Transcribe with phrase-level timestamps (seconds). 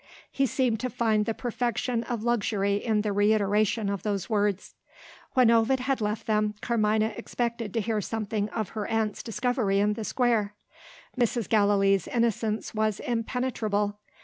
[0.31, 4.73] He seemed to find the perfection of luxury in the reiteration of those words.
[5.35, 9.93] When Ovid had left them, Carmina expected to hear something of her aunt's discovery in
[9.93, 10.55] the Square.
[11.19, 11.47] Mrs.
[11.47, 13.99] Gallilee's innocence was impenetrable.